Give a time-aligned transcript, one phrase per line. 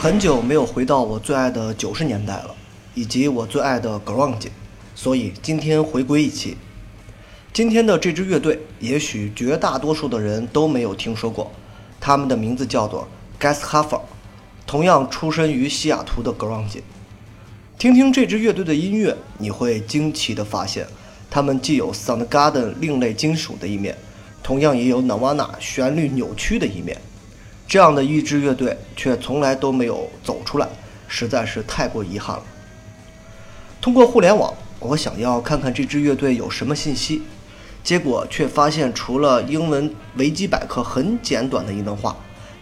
[0.00, 2.54] 很久没有回到我最爱的九十年代了，
[2.94, 4.48] 以及我最爱的 grunge，
[4.94, 6.56] 所以今天回归一期。
[7.52, 11.52] 今天的这支乐队，也许绝大多数的人都没有听说过，
[12.00, 13.06] 他们的名字叫做
[13.38, 14.00] Gas Huffer，
[14.66, 16.80] 同样出身于西雅图的 grunge。
[17.78, 20.86] 听听这支乐队的音乐，你会惊奇的发现，
[21.34, 23.96] 他们既有 Soundgarden 另类金属的一面，
[24.42, 26.94] 同样也有 Nirvana 旋律扭曲的一面。
[27.66, 30.68] 这样的一支乐队却从来都没有走出来，
[31.08, 32.42] 实在是太过遗憾了。
[33.80, 37.22] 通过互联网，我想要看看这支乐队有什么信息，
[37.82, 42.14] 结果却发现除了英文维基百科很简短的一段话，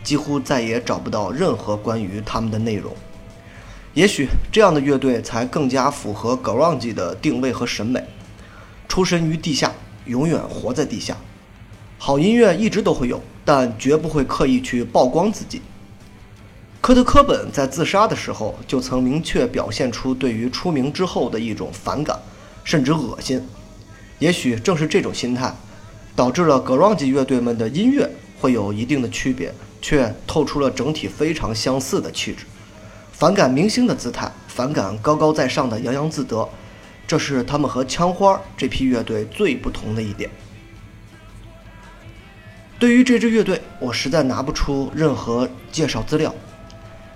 [0.04, 2.94] 几乎再也找不到任何关于他们的内容。
[3.94, 8.00] 也许这样的乐队才更加符合 grunge 的定位和审美，
[8.90, 9.72] 出身于地下，
[10.06, 11.16] 永远活在地下。
[11.96, 15.62] 好音乐一直都会有，但绝不会刻意去曝光自己。
[16.80, 22.18] 科特·科本在自杀的时候就曾明确表现出对于出名之后的一种反感，
[22.64, 23.40] 甚至恶心。
[24.18, 25.54] 也许正是这种心态，
[26.16, 32.44] 导致了 grunge 乐队们的音乐会有一定的区别，却透出了整体非常相似的气质。
[33.12, 36.48] 反感明星的姿态，反感高高在上的洋洋自得，
[37.10, 40.30] 这是他们和枪花这批乐队最不同的一点。
[42.78, 46.32] 对于这支乐队，我实在拿不出任何介绍资料，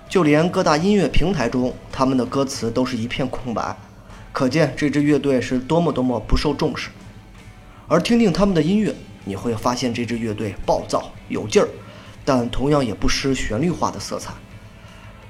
[0.09, 3.73] 就连各大音乐平台中，他们的歌词都是一片空白，
[4.33, 6.89] 可见这支乐队是多么多么不受重视。
[7.87, 8.93] 而听听他们的音乐，
[9.23, 11.69] 你会发现这支乐队暴躁有劲儿，
[12.25, 14.33] 但同样也不失旋律化的色彩。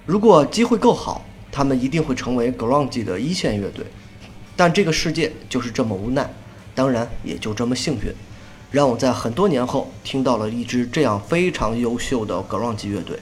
[0.07, 3.85] 如果机会够好，他们一定会成为 grunge 的一线乐队。
[4.55, 6.29] 但这个世界就是这么无奈，
[6.73, 8.13] 当然也就这么幸运。
[8.71, 13.17] 让我在很多年后听到了一支这样非常优秀的 grunge 乐队。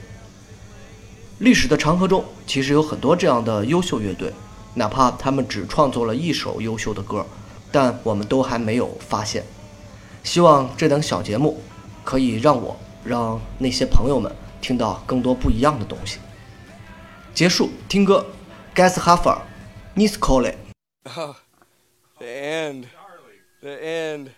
[1.39, 4.31] 历史的长河中，其实有很多这样的优秀乐队，
[4.75, 7.25] 哪怕他们只创作了一首优秀的歌，
[7.71, 9.43] 但我们都还没有发现。
[10.23, 11.61] 希望这档小节目
[12.03, 16.19] 可以让我让那些朋友们听到更多不一样的东西。
[17.33, 18.25] 结束，听歌
[18.73, 19.39] ，Gas 哈佛
[19.95, 20.53] niscole
[21.05, 22.87] Oh, Huffer，Niscole。The end.
[23.61, 24.31] The end.